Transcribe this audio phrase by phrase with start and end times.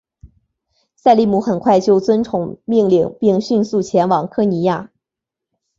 [0.95, 4.89] 塞利姆很快就遵从命令并迅速前往科尼亚。